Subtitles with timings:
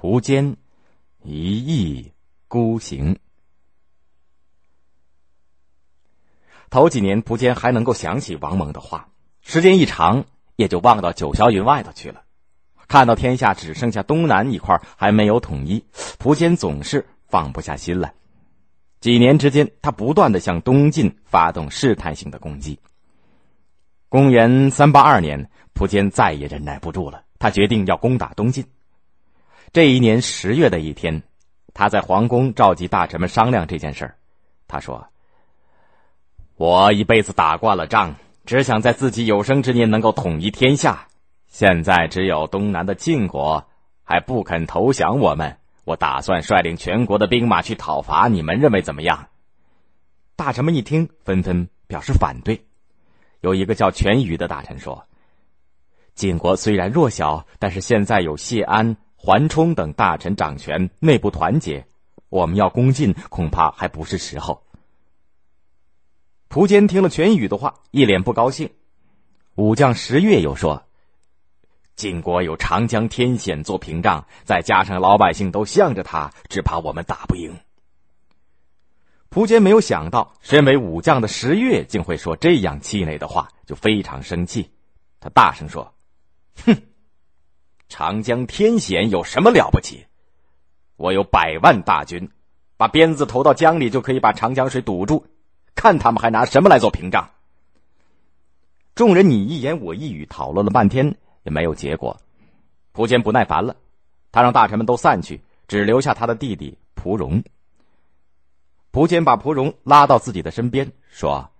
[0.00, 0.56] 蒲坚
[1.22, 2.10] 一意
[2.48, 3.18] 孤行。
[6.70, 9.10] 头几年，蒲坚还能够想起王猛的话，
[9.42, 10.24] 时间一长，
[10.56, 12.22] 也就忘到九霄云外头去了。
[12.88, 15.84] 看到天下只剩下东南一块还没有统一，
[16.18, 18.14] 蒲坚总是放不下心来。
[19.00, 22.78] 几年之间，他不断的向东晋发动试探性的攻击。
[24.08, 28.64] 公元三八二年，蒲坚再也忍耐不住了，他决定要攻打东晋。
[29.72, 31.22] 这一年十月的一天，
[31.74, 34.16] 他在皇宫召集大臣们商量这件事儿。
[34.66, 35.06] 他说。
[36.56, 41.08] 我一辈子打惯了仗，只想在自己有生之年能够统一天下。
[41.46, 43.66] 现在只有东南的晋国
[44.04, 48.28] 还不肯投降我们，我打算率领全国的兵马去讨伐。
[48.28, 49.28] 你们认为怎么样？
[50.36, 52.62] 大臣们一听，纷纷表示反对。
[53.40, 55.06] 有一个叫全宇的大臣说
[56.14, 61.86] ：“晋国虽然弱小，但是现在有谢安、桓冲等大臣掌权，内部团结，
[62.30, 64.62] 我们要攻晋恐怕还不是时候。”
[66.48, 68.70] 蒲坚听了全宇的话，一脸不高兴。
[69.56, 70.84] 武将石越又说
[71.96, 77.54] ：“晋国有长江天险做屏障，再加上老百姓都向着他，只怕我们打不赢。”
[79.28, 84.70] 蒲坚没有想到，身为武将的石越竟会说这样气馁的话，就非常生气。
[85.20, 85.94] 他大声说
[86.64, 86.82] ：“哼，
[87.90, 90.06] 长江天险有什么了不起？
[90.96, 92.30] 我有百万大军，
[92.78, 95.26] 把鞭子投到江里，就可以把长江水堵住。”
[95.74, 97.30] 看他们还拿什么来做屏障？
[98.94, 102.20] 众人你一言我一语讨论了半天也没有结果，
[102.92, 103.76] 蒲坚不耐烦了，
[104.30, 107.42] 他让大臣们都散去，只留下他的弟弟蒲荣。
[108.90, 111.50] 蒲坚把蒲荣拉到自己的身边，说：“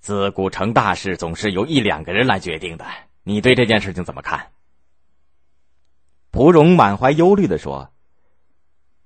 [0.00, 2.84] 自古成大事总是由一两个人来决定的，
[3.22, 4.50] 你对这件事情怎么看？”
[6.30, 7.90] 蒲荣满怀忧虑的说：“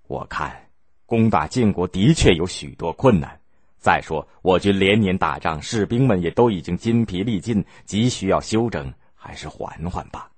[0.08, 0.68] 我看
[1.06, 3.38] 攻打晋国的确有许多困难。”
[3.78, 10.30] 再说，我军连年打仗，士兵们也都已经筋疲力尽，急需要休整，还是缓缓吧。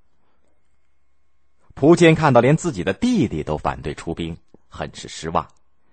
[1.75, 4.35] 蒲坚看到连自己的弟弟都反对出兵，
[4.69, 5.47] 很是失望。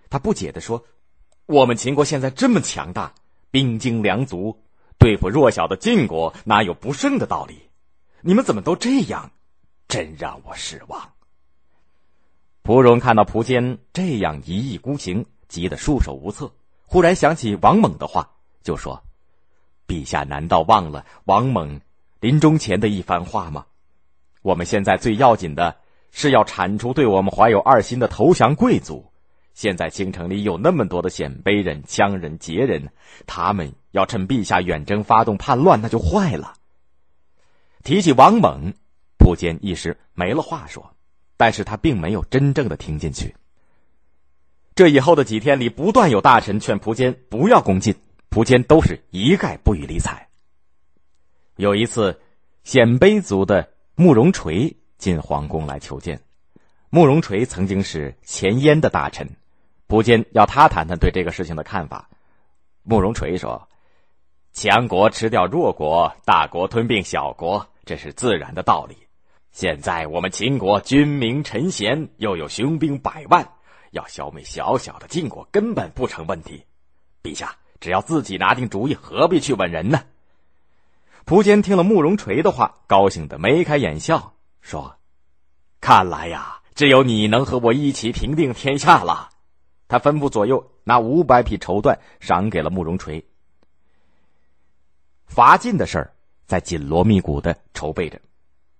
[0.10, 0.86] 他不解的说
[1.46, 3.14] ：“我们秦国现在这么强大，
[3.50, 4.62] 兵精粮足，
[4.98, 7.70] 对付弱小的晋国，哪有不胜的道理？
[8.22, 9.32] 你们怎么都这样？
[9.92, 11.12] 真让我失望。”
[12.64, 16.50] 蒲荣看到蒲坚这样一意孤行，急得束手无策。
[16.86, 18.30] 忽然想起王猛的话，
[18.64, 19.04] 就说
[19.88, 21.82] ：“陛下难道忘了王猛
[22.20, 23.66] 临终前的一番话吗？
[24.42, 25.76] 我们现在最要紧的
[26.12, 29.12] 是要铲除对我们怀有二心的投降贵族。
[29.54, 32.90] 现在京城里有那么多的鲜卑人、羌人、羯人，
[33.26, 36.54] 他们要趁陛下远征发动叛乱，那就坏了。”
[37.84, 38.74] 提起王猛，
[39.22, 40.96] 蒲坚一时没了话说，
[41.38, 43.36] 但是他并没有真正的听进去。
[44.74, 47.94] 这以后的几天里，不断有大臣劝蒲坚不要攻进，
[48.30, 50.28] 蒲坚都是一概不予理睬。
[51.56, 52.20] 有一次，
[52.64, 56.20] 鲜卑族的慕容垂进皇宫来求见。
[56.90, 59.30] 慕容垂曾经是前燕的大臣，
[59.86, 62.10] 蒲坚要他谈谈对这个事情的看法。
[62.82, 63.70] 慕容垂说
[64.52, 68.98] ：“强国吃掉弱国，大国吞并小国，这是自然的道理。
[69.52, 73.48] 现在我们秦国君民臣贤，又有雄兵百万。”
[73.92, 76.64] 要消灭小小的晋国根本不成问题，
[77.22, 80.04] 陛下只要自己拿定主意，何必去问人呢？
[81.26, 84.96] 蒲坚听了慕容垂的话，高兴的眉开眼笑，说
[85.82, 89.30] ：“看来呀，只有你能和我一起平定天下了。”
[89.90, 93.26] 他吩咐左右拿五百匹绸缎赏给了慕容垂。
[95.26, 96.14] 伐晋的事儿
[96.46, 98.22] 在紧锣密鼓的筹备着，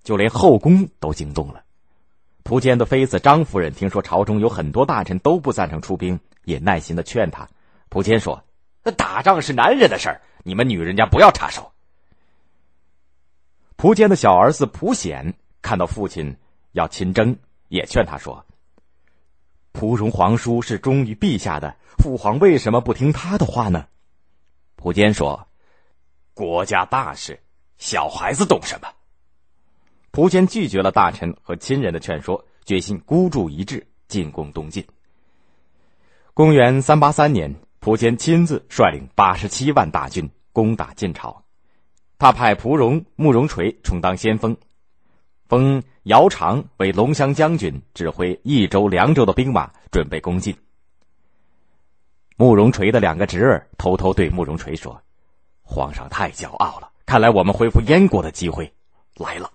[0.04, 1.64] 就连后宫都惊动了。
[2.44, 7.48] 蒲坚的妃子张夫人听说朝中有很多大臣都不赞成出兵，也耐心的劝他。
[7.90, 8.44] 蒲坚说
[8.84, 11.72] ：“那打仗是男人的事儿，你们女人家不要插手。”
[13.78, 16.36] 蒲坚的小儿子蒲显看到父亲
[16.72, 17.38] 要亲征，
[17.68, 18.46] 也劝他说
[19.72, 23.86] ：“蒲荣皇叔是忠于陛下的，父皇为什么不听他的话呢？”
[24.78, 25.48] 蒲坚说
[26.34, 27.40] ：“国家大事，
[27.78, 28.88] 小孩子懂什么？”
[30.12, 34.86] 蒲坚拒绝了大臣和亲人的劝说，决心孤注一掷进攻东晋。
[36.34, 41.42] 公元三八三年，蒲坚亲自率领八十七万大军攻打晋朝，
[42.18, 44.56] 他派蒲荣、慕容垂充当先锋，
[45.48, 50.54] 封姚长为龙骧将军，指挥益州、凉州的兵马准备攻晋。
[52.36, 55.02] 慕容垂的两个侄儿偷偷对慕容垂说
[55.64, 58.74] ：“皇上太骄傲了，看来我们恢复燕国的机会
[59.16, 59.50] 来了。”